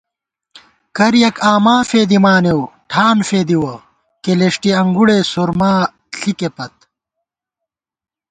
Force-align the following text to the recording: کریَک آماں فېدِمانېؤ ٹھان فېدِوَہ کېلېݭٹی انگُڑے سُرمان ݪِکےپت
کریَک 0.97 1.35
آماں 1.51 1.81
فېدِمانېؤ 1.89 2.61
ٹھان 2.89 3.17
فېدِوَہ 3.27 3.73
کېلېݭٹی 4.23 4.71
انگُڑے 4.79 5.17
سُرمان 5.31 5.91
ݪِکےپت 6.17 6.75